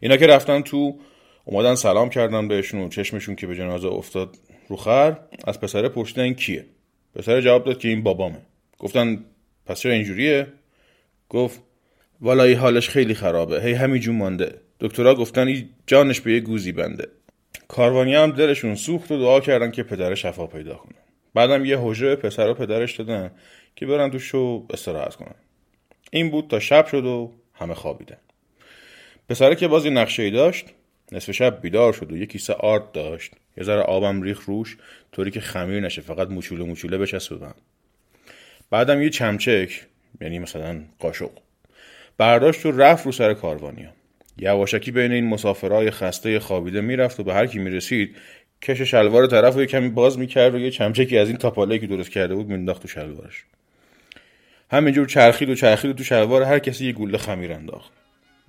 اینا 0.00 0.16
که 0.16 0.26
رفتن 0.26 0.62
تو 0.62 0.98
اومدن 1.44 1.74
سلام 1.74 2.10
کردن 2.10 2.48
بهشون 2.48 2.80
و 2.80 2.88
چشمشون 2.88 3.36
که 3.36 3.46
به 3.46 3.56
جنازه 3.56 3.88
افتاد 3.88 4.36
رو 4.68 4.76
خر 4.76 5.16
از 5.44 5.60
پسره 5.60 5.88
پرسیدن 5.88 6.32
کیه؟ 6.32 6.66
پسر 7.14 7.40
جواب 7.40 7.64
داد 7.64 7.78
که 7.78 7.88
این 7.88 8.02
بابامه. 8.02 8.40
گفتن 8.78 9.24
پس 9.66 9.80
چرا 9.80 9.92
اینجوریه؟ 9.92 10.46
گفت 11.28 11.60
والایی 12.20 12.54
حالش 12.54 12.88
خیلی 12.88 13.14
خرابه. 13.14 13.62
هی 13.62 13.72
همینجون 13.72 14.16
مانده. 14.16 14.60
دکترها 14.80 15.14
گفتن 15.14 15.68
جانش 15.86 16.20
به 16.20 16.32
یه 16.32 16.40
گوزی 16.40 16.72
بنده. 16.72 17.08
کاروانی 17.68 18.14
هم 18.14 18.30
دلشون 18.30 18.74
سوخت 18.74 19.12
و 19.12 19.18
دعا 19.18 19.40
کردن 19.40 19.70
که 19.70 19.82
پدر 19.82 20.14
شفا 20.14 20.46
پیدا 20.46 20.74
کنه 20.74 20.94
بعدم 21.34 21.64
یه 21.64 21.78
حجره 21.80 22.16
پسر 22.16 22.50
و 22.50 22.54
پدرش 22.54 22.96
دادن 22.96 23.30
که 23.76 23.86
برن 23.86 24.10
تو 24.10 24.18
شو 24.18 24.66
استراحت 24.70 25.14
کنن. 25.14 25.34
این 26.10 26.30
بود 26.30 26.48
تا 26.48 26.60
شب 26.60 26.86
شد 26.86 27.04
و 27.04 27.32
همه 27.54 27.74
خوابیدن. 27.74 28.16
پسره 29.28 29.54
که 29.54 29.68
بازی 29.68 29.90
نقشه 29.90 30.22
ای 30.22 30.30
داشت 30.30 30.66
نصف 31.12 31.30
شب 31.30 31.60
بیدار 31.60 31.92
شد 31.92 32.12
و 32.12 32.16
یه 32.16 32.26
کیسه 32.26 32.52
آرد 32.52 32.92
داشت. 32.92 33.32
یه 33.56 33.64
ذره 33.64 33.80
آبم 33.80 34.22
ریخ 34.22 34.44
روش 34.44 34.76
طوری 35.12 35.30
که 35.30 35.40
خمیر 35.40 35.80
نشه 35.80 36.02
فقط 36.02 36.28
موچوله 36.28 36.64
موچوله 36.64 36.98
بچسبه 36.98 37.46
بعدم 38.70 39.02
یه 39.02 39.10
چمچک 39.10 39.86
یعنی 40.20 40.38
مثلا 40.38 40.80
قاشق. 40.98 41.30
برداشت 42.18 42.66
و 42.66 42.72
رفت 42.72 43.06
رو 43.06 43.12
سر 43.12 43.34
کاروانیا. 43.34 43.88
یواشکی 44.38 44.90
بین 44.90 45.12
این 45.12 45.28
مسافرهای 45.28 45.90
خسته 45.90 46.40
خوابیده 46.40 46.80
می‌رفت 46.80 47.20
و 47.20 47.24
به 47.24 47.34
هر 47.34 47.46
کی 47.46 47.58
می‌رسید 47.58 48.16
کش 48.62 48.80
شلوار 48.80 49.26
طرف 49.26 49.54
رو 49.54 49.64
کمی 49.64 49.88
باز 49.88 50.18
می‌کرد 50.18 50.54
و 50.54 50.58
یه 50.58 50.70
چمچکی 50.70 51.18
از 51.18 51.28
این 51.28 51.36
تاپاله 51.36 51.78
که 51.78 51.86
درست 51.86 52.10
کرده 52.10 52.34
بود 52.34 52.48
مینداخت 52.48 52.82
تو 52.82 52.88
شلوارش. 52.88 53.44
همینجور 54.70 55.06
چرخید 55.06 55.50
و 55.50 55.54
چرخید 55.54 55.90
و 55.90 55.94
تو 55.94 56.04
شلوار 56.04 56.42
هر 56.42 56.58
کسی 56.58 56.86
یه 56.86 56.92
گوله 56.92 57.18
خمیر 57.18 57.52
انداخت. 57.52 57.92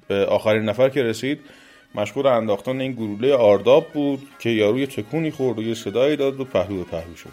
به 0.07 0.25
آخرین 0.25 0.63
نفر 0.63 0.89
که 0.89 1.03
رسید 1.03 1.39
مشغول 1.95 2.25
انداختن 2.25 2.81
این 2.81 2.91
گلوله 2.91 3.33
آرداب 3.33 3.87
بود 3.93 4.27
که 4.39 4.49
یارو 4.49 4.79
یه 4.79 4.87
تکونی 4.87 5.31
خورد 5.31 5.59
و 5.59 5.63
یه 5.63 5.73
صدایی 5.73 6.15
داد 6.15 6.39
و 6.39 6.45
پهلو 6.45 6.77
به 6.77 6.83
پهلو 6.83 7.15
شد. 7.15 7.29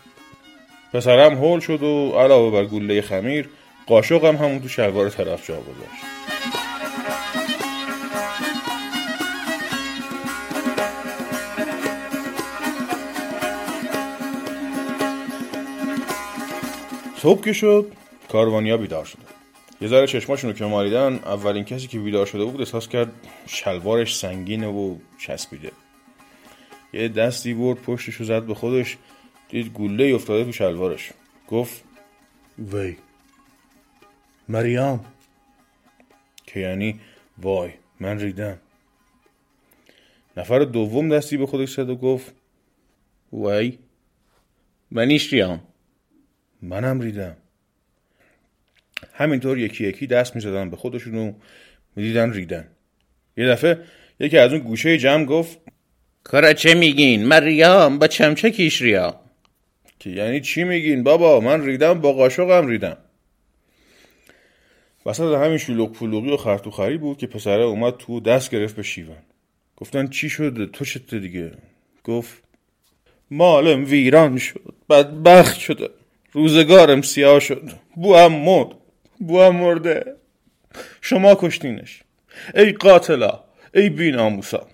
پسرم 0.93 1.35
هول 1.35 1.61
شد 1.61 1.83
و 1.83 2.13
علاوه 2.19 2.53
بر 2.53 2.65
گلوله 2.65 3.01
خمیر 3.01 3.49
قاشق 3.87 4.25
هم 4.25 4.37
همون 4.37 4.61
تو 4.61 4.69
شلوار 4.69 5.11
طرف 5.11 5.47
جا 5.47 5.61
گذاشت. 5.61 6.03
صبح 17.17 17.45
که 17.45 17.53
شد 17.53 17.93
کاروانیا 18.29 18.77
بیدار 18.77 19.05
شد 19.05 19.19
یه 19.81 19.89
ذره 19.89 20.07
چشماشون 20.07 20.51
رو 20.51 20.57
که 20.57 20.65
مالیدن 20.65 21.15
اولین 21.15 21.65
کسی 21.65 21.87
که 21.87 21.99
بیدار 21.99 22.27
شده 22.27 22.45
بود 22.45 22.61
احساس 22.61 22.89
کرد 22.89 23.13
شلوارش 23.47 24.17
سنگینه 24.17 24.67
و 24.67 24.97
چسبیده. 25.19 25.73
یه 26.93 27.09
دستی 27.09 27.55
برد 27.55 27.79
پشتش 27.79 28.15
رو 28.15 28.25
زد 28.25 28.43
به 28.43 28.55
خودش 28.55 28.97
دید 29.49 29.73
گله 29.73 30.15
افتاده 30.15 30.45
تو 30.45 30.53
شلوارش. 30.53 31.11
گفت 31.49 31.85
وی. 32.73 32.97
مریم 34.49 35.01
که 36.47 36.61
یعنی 36.61 37.01
وای 37.39 37.71
من 38.01 38.21
ریدم. 38.21 38.59
نفر 40.37 40.59
دوم 40.59 41.17
دستی 41.17 41.37
به 41.37 41.47
خودش 41.47 41.73
زد 41.73 41.91
و 41.91 41.97
گفت 41.97 42.35
وی 43.33 43.79
منیش 44.91 45.33
ریام 45.33 45.61
منم 46.63 47.01
ریدم. 47.01 47.37
همینطور 49.13 49.59
یکی 49.59 49.85
یکی 49.85 50.07
دست 50.07 50.35
می 50.35 50.41
زدن 50.41 50.71
به 50.71 50.77
خودشون 50.77 51.15
و 51.15 51.33
می 51.97 52.03
دیدن 52.03 52.33
ریدن. 52.33 52.69
یه 53.37 53.49
دفعه 53.49 53.79
یکی 54.21 54.39
از 54.39 54.53
اون 54.53 54.61
گوشه 54.61 54.99
جمع 54.99 55.25
گفت 55.25 55.59
کارا 56.25 56.53
چه 56.53 56.75
میگین؟ 56.75 57.25
من 57.25 57.99
با 57.99 58.07
چمچه 58.07 58.51
کیش 58.51 58.83
ریا 58.83 59.21
که 59.99 60.11
یعنی 60.11 60.41
چی 60.41 60.65
میگین؟ 60.65 61.03
بابا 61.03 61.41
من 61.41 61.65
ریدم 61.65 62.01
با 62.01 62.13
قاشقم 62.13 62.67
ریدم. 62.67 62.97
وسط 65.07 65.35
همین 65.35 65.59
شلوغ 65.59 65.93
پلوغی 65.93 66.31
و 66.31 66.37
خرطوخری 66.37 66.97
بود 66.97 67.19
که 67.19 67.27
پسره 67.27 67.63
اومد 67.63 67.97
تو 67.97 68.21
دست 68.21 68.51
گرفت 68.51 68.77
به 68.77 68.83
شیون. 68.83 69.17
گفتن 69.77 70.07
چی 70.07 70.29
شده؟ 70.31 70.67
تو 70.67 70.85
چته 70.85 71.19
دیگه؟ 71.19 71.53
گفت 72.05 72.43
مالم 73.31 73.85
ویران 73.85 74.39
شد 74.39 74.75
بدبخت 74.91 75.59
شده 75.59 75.91
روزگارم 76.33 77.03
سیاه 77.03 77.41
شد 77.41 77.71
بوام 77.97 78.33
مرد 78.33 78.69
بوام 79.19 79.57
مرده. 79.57 80.17
شما 81.01 81.35
کشتینش. 81.35 82.03
ای 82.55 82.73
قاتلا 82.73 83.41
ای 83.75 83.91
بیناموسا. 83.91 84.67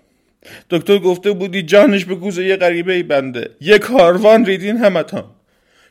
دکتر 0.71 0.99
گفته 0.99 1.33
بودی 1.33 1.63
جانش 1.63 2.05
به 2.05 2.15
گوزه 2.15 2.45
یه 2.45 2.57
غریبه 2.57 2.93
ای 2.93 3.03
بنده. 3.03 3.51
یه 3.61 3.79
کاروان 3.79 4.45
ریدین 4.45 4.77
همتان. 4.77 5.25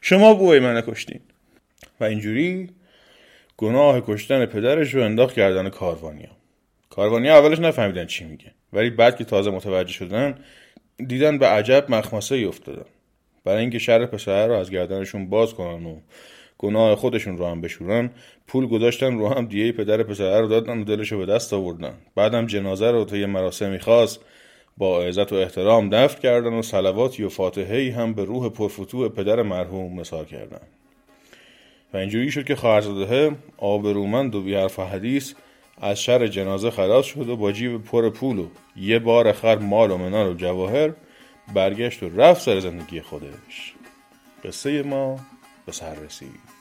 شما 0.01 0.33
بوی 0.33 0.59
من 0.59 0.81
کشتین. 0.81 1.19
و 1.99 2.03
اینجوری 2.03 2.69
گناه 3.61 4.01
کشتن 4.07 4.45
پدرش 4.45 4.93
رو 4.93 5.03
انداخت 5.03 5.35
کردن 5.35 5.69
کاروانیا. 5.69 6.29
کاروانیا 6.89 7.37
اولش 7.37 7.59
نفهمیدن 7.59 8.05
چی 8.05 8.25
میگه 8.25 8.51
ولی 8.73 8.89
بعد 8.89 9.17
که 9.17 9.23
تازه 9.23 9.51
متوجه 9.51 9.93
شدن 9.93 10.35
دیدن 11.07 11.37
به 11.37 11.47
عجب 11.47 11.85
مخمسه 11.89 12.35
ای 12.35 12.45
افتادن. 12.45 12.85
برای 13.43 13.61
اینکه 13.61 13.79
شر 13.79 14.05
پسر 14.05 14.47
رو 14.47 14.53
از 14.53 14.71
گردنشون 14.71 15.29
باز 15.29 15.53
کنن 15.53 15.85
و 15.85 15.95
گناه 16.57 16.95
خودشون 16.95 17.37
رو 17.37 17.47
هم 17.47 17.61
بشورن 17.61 18.09
پول 18.47 18.67
گذاشتن 18.67 19.17
رو 19.17 19.29
هم 19.29 19.45
دیه 19.45 19.71
پدر 19.71 20.03
پسر 20.03 20.41
رو 20.41 20.47
دادن 20.47 20.79
و 20.79 20.83
دلش 20.83 21.11
رو 21.11 21.17
به 21.17 21.25
دست 21.25 21.53
آوردن. 21.53 21.93
بعدم 22.15 22.45
جنازه 22.45 22.91
رو 22.91 23.05
تا 23.05 23.17
یه 23.17 23.25
مراسمی 23.25 23.79
خاص 23.79 24.17
با 24.77 25.03
عزت 25.03 25.33
و 25.33 25.35
احترام 25.35 25.89
دفن 25.89 26.21
کردن 26.21 26.53
و 26.53 26.61
سلواتی 26.61 27.23
و 27.23 27.29
فاتحهی 27.29 27.89
هم 27.89 28.13
به 28.13 28.25
روح 28.25 28.49
پرفتوه 28.49 29.09
پدر 29.09 29.41
مرحوم 29.41 29.99
مثال 29.99 30.25
کردن. 30.25 30.61
و 31.93 31.97
اینجوری 31.97 32.31
شد 32.31 32.45
که 32.45 32.55
خواهرزاده 32.55 33.35
آبرومند 33.57 34.35
و 34.35 34.41
بیحرف 34.41 34.79
حدیث 34.79 35.33
از 35.81 36.01
شر 36.01 36.27
جنازه 36.27 36.71
خلاص 36.71 37.05
شد 37.05 37.29
و 37.29 37.35
با 37.35 37.51
جیب 37.51 37.83
پر 37.83 38.09
پول 38.09 38.39
و 38.39 38.47
یه 38.75 38.99
بار 38.99 39.31
خر 39.31 39.57
مال 39.57 39.91
و 39.91 39.97
منال 39.97 40.27
و 40.27 40.33
جواهر 40.33 40.93
برگشت 41.53 42.03
و 42.03 42.09
رفت 42.09 42.41
سر 42.41 42.59
زندگی 42.59 43.01
خودش. 43.01 43.73
قصه 44.43 44.83
ما 44.83 45.19
به 45.65 45.71
سر 45.71 45.93
رسید. 45.93 46.60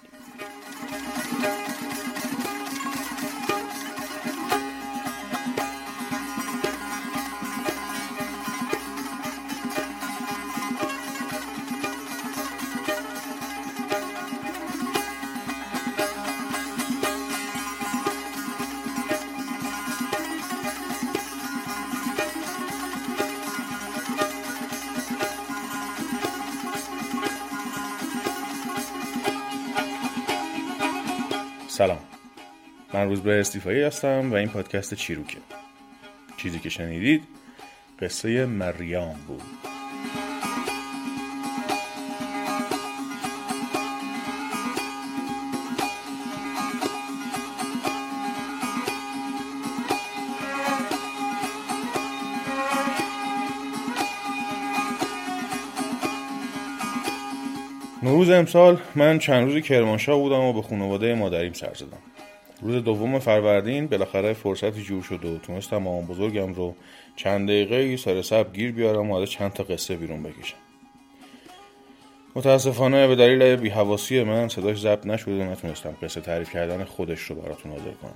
سلام. 31.81 31.99
من 32.95 33.09
روز 33.09 33.21
به 33.21 33.41
استیفایی 33.41 33.83
هستم 33.83 34.33
و 34.33 34.35
این 34.35 34.49
پادکست 34.49 34.95
چیروکه. 34.95 35.39
چیزی 36.37 36.59
که 36.59 36.69
شنیدید 36.69 37.23
قصه 38.01 38.47
مریام 38.47 39.17
بود. 39.27 39.60
نوروز 58.03 58.31
امسال 58.31 58.79
من 58.95 59.19
چند 59.19 59.45
روزی 59.45 59.63
کرمانشاه 59.63 60.19
بودم 60.19 60.41
و 60.41 60.53
به 60.53 60.63
خانواده 60.63 61.15
مادریم 61.15 61.53
سر 61.53 61.75
زدم. 61.75 61.99
روز 62.63 62.85
دوم 62.85 63.19
فروردین 63.19 63.87
بالاخره 63.87 64.33
فرصتی 64.33 64.83
جور 64.83 65.03
شد 65.03 65.25
و 65.25 65.39
تونستم 65.39 65.77
مامان 65.77 66.07
بزرگم 66.07 66.55
رو 66.55 66.75
چند 67.17 67.49
دقیقه 67.49 67.97
سر 67.97 68.23
سب 68.23 68.53
گیر 68.53 68.73
بیارم 68.73 69.11
و 69.11 69.15
از 69.15 69.31
چند 69.31 69.53
تا 69.53 69.63
قصه 69.63 69.97
بیرون 69.97 70.23
بکشم. 70.23 70.57
متاسفانه 72.35 73.07
به 73.07 73.17
دلیل 73.17 73.57
بیهواسی 73.57 74.23
من 74.23 74.49
صداش 74.49 74.81
ضبط 74.81 75.07
نشد 75.07 75.29
و 75.29 75.45
نتونستم 75.45 75.97
قصه 76.03 76.21
تعریف 76.21 76.53
کردن 76.53 76.85
خودش 76.85 77.21
رو 77.21 77.37
براتون 77.37 77.73
حاضر 77.73 77.93
کنم. 78.03 78.15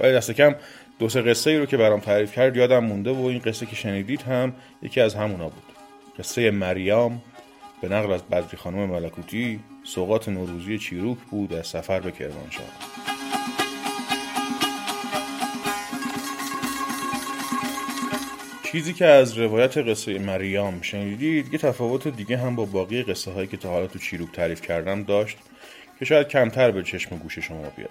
ولی 0.00 0.12
دست 0.12 0.30
کم 0.30 0.54
دو 0.98 1.08
سه 1.08 1.22
قصه 1.22 1.50
ای 1.50 1.58
رو 1.58 1.66
که 1.66 1.76
برام 1.76 2.00
تعریف 2.00 2.32
کرد 2.32 2.56
یادم 2.56 2.84
مونده 2.84 3.10
و 3.10 3.24
این 3.24 3.38
قصه 3.38 3.66
که 3.66 3.76
شنیدید 3.76 4.22
هم 4.22 4.52
یکی 4.82 5.00
از 5.00 5.14
همونا 5.14 5.48
بود. 5.48 5.62
قصه 6.18 6.50
مریام 6.50 7.22
به 7.82 7.88
نقل 7.88 8.12
از 8.12 8.22
بدری 8.22 8.56
خانم 8.56 8.90
ملکوتی 8.90 9.60
سوقات 9.84 10.28
نوروزی 10.28 10.78
چیروک 10.78 11.18
بود 11.18 11.52
از 11.52 11.66
سفر 11.66 12.00
به 12.00 12.10
کرمانشاه. 12.10 12.66
چیزی 18.72 18.92
که 18.92 19.06
از 19.06 19.38
روایت 19.38 19.78
قصه 19.78 20.18
مریام 20.18 20.82
شنیدید 20.82 21.52
یه 21.52 21.58
تفاوت 21.58 22.08
دیگه 22.08 22.36
هم 22.36 22.56
با 22.56 22.64
باقی 22.64 23.02
قصه 23.02 23.30
هایی 23.30 23.46
که 23.46 23.56
تا 23.56 23.70
حالا 23.70 23.86
تو 23.86 23.98
چیروک 23.98 24.32
تعریف 24.32 24.60
کردم 24.60 25.02
داشت 25.02 25.38
که 25.98 26.04
شاید 26.04 26.28
کمتر 26.28 26.70
به 26.70 26.82
چشم 26.82 27.16
گوش 27.16 27.38
شما 27.38 27.62
بیاد. 27.76 27.90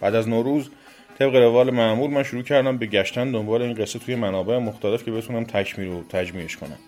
بعد 0.00 0.14
از 0.14 0.28
نوروز 0.28 0.70
طبق 1.18 1.34
روال 1.34 1.70
معمول 1.70 2.10
من 2.10 2.22
شروع 2.22 2.42
کردم 2.42 2.78
به 2.78 2.86
گشتن 2.86 3.30
دنبال 3.30 3.62
این 3.62 3.74
قصه 3.74 3.98
توی 3.98 4.14
منابع 4.14 4.58
مختلف 4.58 5.04
که 5.04 5.10
بتونم 5.10 5.44
تکمیل 5.44 5.88
و 5.88 6.02
تجمیعش 6.02 6.56
کنم. 6.56 6.78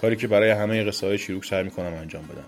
کاری 0.00 0.16
که 0.16 0.28
برای 0.28 0.50
همه 0.50 0.84
قصه 0.84 1.06
های 1.06 1.18
چیروک 1.18 1.44
سعی 1.44 1.62
می‌کنم 1.62 1.94
انجام 1.94 2.22
بدم. 2.22 2.44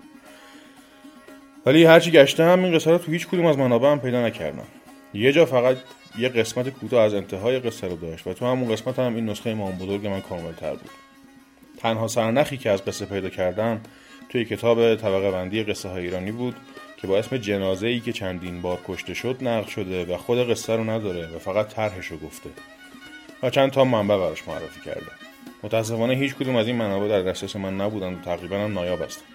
ولی 1.65 1.83
هرچی 1.83 2.11
گشتم 2.11 2.63
این 2.63 2.75
قصه 2.75 2.91
رو 2.91 2.97
تو 2.97 3.11
هیچ 3.11 3.27
کدوم 3.27 3.45
از 3.45 3.57
منابع 3.57 3.91
هم 3.91 3.99
پیدا 3.99 4.25
نکردم. 4.25 4.67
یه 5.13 5.31
جا 5.31 5.45
فقط 5.45 5.77
یه 6.17 6.29
قسمت 6.29 6.69
کوتاه 6.69 7.03
از 7.03 7.13
انتهای 7.13 7.59
قصه 7.59 7.87
رو 7.87 7.95
داشت 7.95 8.27
و 8.27 8.33
تو 8.33 8.45
همون 8.45 8.71
قسمت 8.71 8.99
هم 8.99 9.15
این 9.15 9.29
نسخه 9.29 9.49
امام 9.49 9.77
بزرگ 9.77 10.07
من 10.07 10.21
کامل 10.21 10.51
تر 10.51 10.71
بود. 10.71 10.89
تنها 11.77 12.07
سرنخی 12.07 12.57
که 12.57 12.69
از 12.69 12.85
قصه 12.85 13.05
پیدا 13.05 13.29
کردم 13.29 13.81
توی 14.29 14.45
کتاب 14.45 14.95
طبقه 14.95 15.31
بندی 15.31 15.63
قصه 15.63 15.89
های 15.89 16.03
ایرانی 16.03 16.31
بود 16.31 16.55
که 17.01 17.07
با 17.07 17.17
اسم 17.17 17.37
جنازه 17.37 17.87
ای 17.87 17.99
که 17.99 18.13
چندین 18.13 18.61
بار 18.61 18.79
کشته 18.87 19.13
شد 19.13 19.37
نقل 19.41 19.69
شده 19.69 20.05
و 20.05 20.17
خود 20.17 20.49
قصه 20.49 20.75
رو 20.75 20.83
نداره 20.89 21.27
و 21.35 21.39
فقط 21.39 21.67
طرحش 21.67 22.07
رو 22.07 22.17
گفته 22.17 22.49
و 23.43 23.49
چند 23.49 23.71
تا 23.71 23.83
منبع 23.83 24.17
براش 24.17 24.47
معرفی 24.47 24.81
کرده. 24.85 25.32
متاسفانه 25.63 26.13
هیچ 26.13 26.35
کدوم 26.35 26.55
از 26.55 26.67
این 26.67 26.75
منابع 26.75 27.07
در 27.07 27.21
دسترس 27.21 27.55
من 27.55 27.81
نبودن 27.81 28.13
و 28.13 28.21
تقریبا 28.21 28.57
هم 28.57 28.73
نایاب 28.73 29.01
هستن 29.01 29.25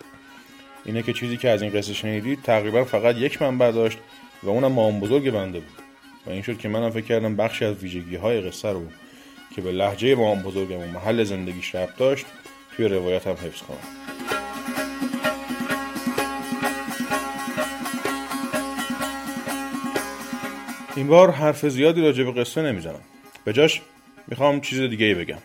اینه 0.84 1.02
که 1.02 1.12
چیزی 1.12 1.36
که 1.36 1.48
از 1.48 1.62
این 1.62 1.72
قصه 1.72 1.94
شنیدید 1.94 2.42
تقریبا 2.42 2.84
فقط 2.84 3.16
یک 3.16 3.42
منبع 3.42 3.70
داشت 3.70 3.98
و 4.42 4.48
اونم 4.48 4.72
مام 4.72 5.00
بزرگ 5.00 5.30
بنده 5.30 5.60
بود. 5.60 5.78
و 6.26 6.30
این 6.30 6.42
شد 6.42 6.58
که 6.58 6.68
منم 6.68 6.90
فکر 6.90 7.04
کردم 7.04 7.36
بخشی 7.36 7.64
از 7.64 7.76
ویژگی 7.76 8.16
های 8.16 8.40
قصه 8.40 8.68
رو 8.68 8.82
که 9.56 9.60
به 9.60 9.72
لحجه 9.72 10.14
مام 10.14 10.42
بزرگم 10.42 10.78
و 10.78 10.86
محل 10.86 11.24
زندگیش 11.24 11.74
ربط 11.74 11.96
داشت 11.96 12.26
توی 12.76 12.88
روایتم 12.88 13.30
حفظ 13.30 13.62
کنم. 13.62 13.76
این 20.96 21.06
بار 21.06 21.30
حرف 21.30 21.68
زیادی 21.68 22.00
راجع 22.00 22.24
به 22.24 22.32
قصه 22.32 22.62
نمی‌زنم. 22.62 23.00
به 23.44 23.52
جاش 23.52 23.80
می‌خوام 24.28 24.60
چیز 24.60 24.80
دیگه 24.80 25.06
ای 25.06 25.14
بگم. 25.14 25.38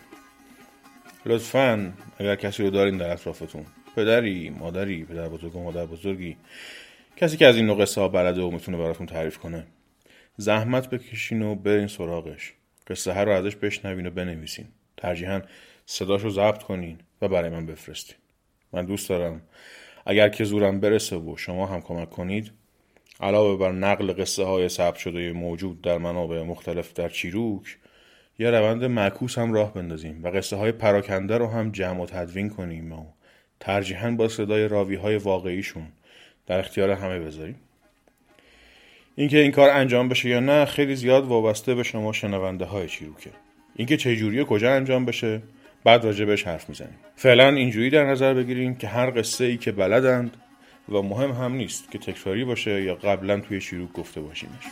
لطفا 1.25 1.93
اگر 2.17 2.35
کسی 2.35 2.63
رو 2.63 2.69
دارین 2.69 2.97
در 2.97 3.11
اطرافتون 3.11 3.65
پدری 3.95 4.49
مادری 4.49 5.03
پدر 5.03 5.29
بزرگ 5.29 5.55
و 5.55 5.63
مادر 5.63 5.85
بزرگی 5.85 6.37
کسی 7.17 7.37
که 7.37 7.47
از 7.47 7.55
این 7.55 7.65
نوع 7.65 7.81
قصه 7.81 8.01
ها 8.01 8.07
بلده 8.07 8.41
و 8.41 8.51
می‌تونه 8.51 8.77
براتون 8.77 9.05
تعریف 9.05 9.37
کنه 9.37 9.65
زحمت 10.37 10.89
بکشین 10.89 11.41
و 11.41 11.55
برین 11.55 11.87
سراغش. 11.87 12.53
قصه 12.87 13.13
ها 13.13 13.23
رو 13.23 13.31
ازش 13.31 13.55
بشنوین 13.55 14.07
و 14.07 14.09
بنویسین. 14.09 14.65
ترجیحاً 14.97 15.41
صداش 15.85 16.21
رو 16.21 16.29
ضبط 16.29 16.63
کنین 16.63 16.97
و 17.21 17.27
برای 17.27 17.49
من 17.49 17.65
بفرستین. 17.65 18.15
من 18.73 18.85
دوست 18.85 19.09
دارم 19.09 19.41
اگر 20.05 20.29
که 20.29 20.43
زورم 20.43 20.79
برسه 20.79 21.15
و 21.15 21.37
شما 21.37 21.65
هم 21.65 21.81
کمک 21.81 22.09
کنید 22.09 22.51
علاوه 23.19 23.57
بر 23.57 23.71
نقل 23.71 24.13
قصه 24.13 24.43
های 24.43 24.69
ثبت 24.69 24.95
شده 24.95 25.31
موجود 25.31 25.81
در 25.81 25.97
منابع 25.97 26.41
مختلف 26.41 26.93
در 26.93 27.09
چیروک 27.09 27.77
یه 28.39 28.51
روند 28.51 28.83
معکوس 28.83 29.37
هم 29.37 29.53
راه 29.53 29.73
بندازیم 29.73 30.23
و 30.23 30.27
قصه 30.27 30.55
های 30.55 30.71
پراکنده 30.71 31.37
رو 31.37 31.47
هم 31.47 31.71
جمع 31.71 32.01
و 32.01 32.05
تدوین 32.05 32.49
کنیم 32.49 32.91
و 32.91 33.05
ترجیحاً 33.59 34.11
با 34.11 34.27
صدای 34.27 34.67
راوی 34.67 34.95
های 34.95 35.17
واقعیشون 35.17 35.87
در 36.47 36.59
اختیار 36.59 36.89
همه 36.89 37.19
بذاریم. 37.19 37.55
اینکه 39.15 39.37
این 39.37 39.51
کار 39.51 39.69
انجام 39.69 40.09
بشه 40.09 40.29
یا 40.29 40.39
نه 40.39 40.65
خیلی 40.65 40.95
زیاد 40.95 41.25
وابسته 41.25 41.75
به 41.75 41.83
شما 41.83 42.13
شنونده 42.13 42.65
های 42.65 42.87
چیروکه. 42.87 43.29
اینکه 43.75 43.97
چه 43.97 44.15
جوری 44.15 44.39
و 44.39 44.45
کجا 44.45 44.73
انجام 44.73 45.05
بشه 45.05 45.41
بعد 45.83 46.05
راجع 46.05 46.25
بهش 46.25 46.43
حرف 46.43 46.69
می‌زنیم. 46.69 46.97
فعلا 47.15 47.49
اینجوری 47.49 47.89
در 47.89 48.05
نظر 48.05 48.33
بگیریم 48.33 48.75
که 48.75 48.87
هر 48.87 49.19
قصه 49.19 49.45
ای 49.45 49.57
که 49.57 49.71
بلدند 49.71 50.37
و 50.89 51.01
مهم 51.01 51.31
هم 51.31 51.53
نیست 51.53 51.91
که 51.91 51.97
تکراری 51.97 52.45
باشه 52.45 52.83
یا 52.83 52.95
قبلا 52.95 53.39
توی 53.39 53.61
شیروک 53.61 53.93
گفته 53.93 54.21
باشیمش. 54.21 54.63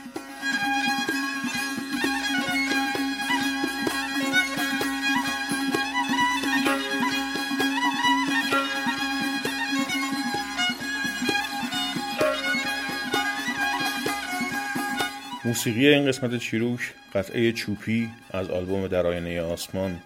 موسیقی 15.51 15.87
این 15.87 16.07
قسمت 16.07 16.37
چیروک 16.37 16.79
قطعه 17.13 17.51
چوپی 17.51 18.09
از 18.31 18.49
آلبوم 18.49 18.87
در 18.87 19.07
آینه 19.07 19.41
آسمان 19.41 19.99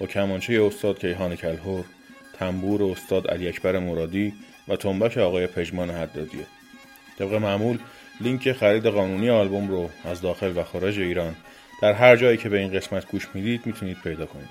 با 0.00 0.06
کمانچه 0.06 0.62
استاد 0.62 0.98
کیهان 0.98 1.36
کلهور 1.36 1.84
تنبور 2.38 2.82
استاد 2.82 3.30
علی 3.30 3.48
اکبر 3.48 3.78
مرادی 3.78 4.32
و 4.68 4.76
تنبک 4.76 5.18
آقای 5.18 5.46
پژمان 5.46 5.90
حدادیه. 5.90 6.46
طبق 7.18 7.34
معمول 7.34 7.78
لینک 8.20 8.52
خرید 8.52 8.86
قانونی 8.86 9.30
آلبوم 9.30 9.68
رو 9.68 9.90
از 10.04 10.20
داخل 10.20 10.52
و 10.56 10.62
خارج 10.62 10.98
ایران 10.98 11.36
در 11.82 11.92
هر 11.92 12.16
جایی 12.16 12.36
که 12.36 12.48
به 12.48 12.58
این 12.58 12.72
قسمت 12.72 13.10
گوش 13.10 13.28
می‌دید 13.34 13.66
می‌تونید 13.66 13.96
پیدا 14.04 14.26
کنید. 14.26 14.48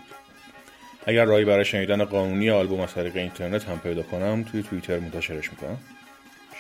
اگر 1.06 1.26
راهی 1.26 1.46
برای 1.46 1.66
شنیدن 1.66 2.04
قانونی 2.04 2.50
آلبوم 2.50 2.80
از 2.80 2.94
طریق 2.94 3.16
اینترنت 3.16 3.64
هم 3.64 3.80
پیدا 3.80 4.04
کنم 4.04 4.44
توی 4.52 4.64
توییتر 4.64 5.00
منتشرش 5.00 5.52
می‌کنم. 5.52 5.78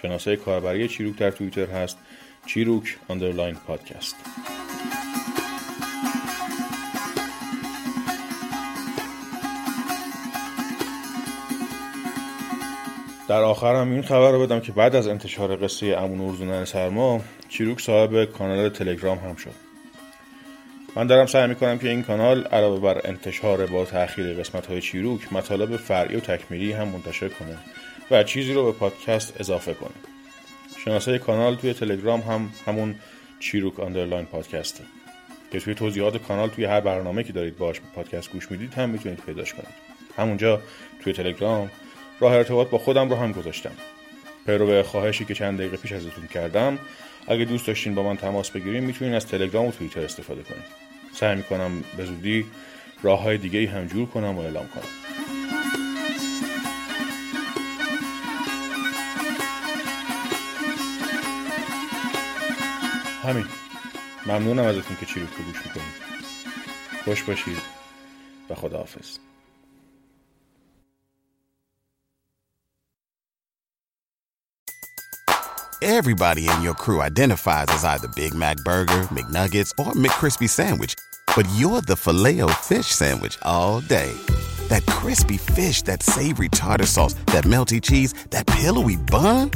شناسه 0.02 0.36
کاربری 0.36 0.88
چیروک 0.88 1.18
در 1.18 1.32
توییتر 1.32 1.66
هست. 1.66 1.98
چیروک 2.46 2.98
underline 3.10 3.56
پادکست. 3.56 4.16
در 13.28 13.42
آخر 13.42 13.76
هم 13.76 13.92
این 13.92 14.02
خبر 14.02 14.32
رو 14.32 14.40
بدم 14.40 14.60
که 14.60 14.72
بعد 14.72 14.96
از 14.96 15.08
انتشار 15.08 15.56
قصه 15.56 15.86
امون 15.88 16.22
ارزونن 16.22 16.66
سرما 16.66 17.22
چیروک 17.50 17.82
صاحب 17.82 18.26
کانال 18.26 18.70
تلگرام 18.70 19.18
هم 19.18 19.36
شد. 19.36 19.54
من 20.96 21.08
دارم 21.08 21.26
سعی 21.26 21.48
می‌کنم 21.48 21.80
که 21.80 21.90
این 21.90 22.04
کانال 22.04 22.44
علاوه 22.44 22.80
بر 22.80 23.02
انتشار 23.04 23.66
با 23.66 23.86
تاخیر 23.86 24.34
قسمت 24.34 24.68
های 24.68 24.82
چیروک 24.82 25.34
مطالب 25.34 25.78
فرعی 25.78 26.16
و 26.16 26.20
تکمیلی 26.20 26.72
هم 26.72 26.88
منتشر 26.88 27.30
کنه 27.30 27.58
و 28.12 28.24
چیزی 28.24 28.54
رو 28.54 28.66
به 28.66 28.72
پادکست 28.72 29.34
اضافه 29.40 29.74
کنه 29.74 30.11
شناسه 30.86 31.18
کانال 31.18 31.56
توی 31.56 31.74
تلگرام 31.74 32.22
هم 32.22 32.50
همون 32.66 32.96
چیروک 33.40 33.80
underline 33.80 34.26
پادکسته 34.26 34.84
که 35.52 35.60
توی 35.60 35.76
توضیحات 35.76 36.18
کانال 36.18 36.50
توی 36.50 36.66
هر 36.66 36.80
برنامه 36.82 37.24
که 37.24 37.34
دارید 37.34 37.58
باش 37.58 37.82
پادکست 37.96 38.32
گوش 38.32 38.52
می‌دید 38.52 38.74
هم 38.74 38.90
می‌تونید 38.90 39.20
پیداش 39.26 39.54
کنید. 39.54 39.92
همونجا 40.18 40.62
توی 41.04 41.14
تلگرام 41.14 41.72
راه 42.20 42.34
ارتباط 42.34 42.70
با 42.70 42.78
خودم 42.78 43.10
رو 43.10 43.16
هم 43.16 43.32
گذاشتم. 43.32 43.72
پیرو 44.46 44.84
خواهشی 44.84 45.26
که 45.26 45.34
چند 45.34 45.58
دقیقه 45.58 45.78
پیش 45.78 45.92
ازتون 45.92 46.28
کردم 46.28 46.80
اگه 47.28 47.46
دوست 47.46 47.68
داشتین 47.68 47.96
با 47.96 48.04
من 48.04 48.18
تماس 48.18 48.52
بگیرین 48.52 48.84
می‌تونین 48.84 49.14
از 49.14 49.28
تلگرام 49.28 49.66
و 49.66 49.72
توییتر 49.72 50.02
استفاده 50.02 50.44
کنید 50.44 50.64
سعی 51.14 51.36
می‌کنم 51.36 51.84
به 51.98 52.06
زودی 52.06 52.46
راه 53.04 53.22
های 53.22 53.38
دیگه 53.38 53.70
هم 53.70 53.86
جور 53.86 54.08
کنم 54.08 54.38
و 54.38 54.40
اعلام 54.40 54.68
کنم. 54.68 55.21
همین 63.23 63.47
ممنونم 64.27 64.65
ازتون 64.65 64.97
که 65.01 65.07
چی 65.07 65.21
رو 65.21 65.27
گوش 65.27 65.67
میکنید 65.67 66.07
خوش 67.05 67.23
باشید 67.23 67.63
و 68.51 68.55
خداحافظ 68.55 69.19
Everybody 75.83 76.49
in 76.49 76.63
your 76.63 76.75
crew 76.75 77.03
identifies 77.03 77.67
as 77.69 77.85
either 77.85 78.09
Big 78.09 78.35
Mac 78.35 78.57
Burger, 78.65 79.03
McNuggets, 79.13 79.71
or 79.79 79.93
McCrispy 79.93 80.49
Sandwich. 80.49 80.95
But 81.37 81.47
you're 81.55 81.83
the 81.83 81.97
filet 81.97 82.41
fish 82.63 82.87
Sandwich 82.87 83.39
all 83.43 83.81
day. 83.83 84.13
That 84.69 84.85
crispy 84.87 85.37
fish, 85.37 85.83
that 85.83 86.03
savory 86.03 86.49
tartar 86.49 86.87
sauce, 86.87 87.15
that 87.27 87.45
melty 87.45 87.81
cheese, 87.83 88.15
that 88.31 88.47
pillowy 88.47 88.97
bun. 88.97 89.51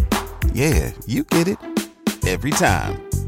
Yeah, 0.52 0.92
you 1.06 1.24
get 1.24 1.48
it. 1.48 1.58
Every 2.26 2.50
time. 2.50 3.10